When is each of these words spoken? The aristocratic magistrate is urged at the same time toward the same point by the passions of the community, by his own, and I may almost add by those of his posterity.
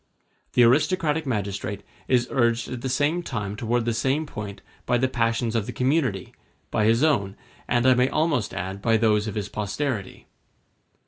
The 0.53 0.63
aristocratic 0.63 1.27
magistrate 1.27 1.83
is 2.07 2.27
urged 2.31 2.67
at 2.69 2.81
the 2.81 2.89
same 2.89 3.21
time 3.21 3.55
toward 3.55 3.85
the 3.85 3.93
same 3.93 4.25
point 4.25 4.63
by 4.87 4.97
the 4.97 5.07
passions 5.07 5.55
of 5.55 5.67
the 5.67 5.71
community, 5.71 6.33
by 6.71 6.85
his 6.85 7.03
own, 7.03 7.35
and 7.67 7.85
I 7.85 7.93
may 7.93 8.09
almost 8.09 8.51
add 8.51 8.81
by 8.81 8.97
those 8.97 9.27
of 9.27 9.35
his 9.35 9.47
posterity. 9.47 10.25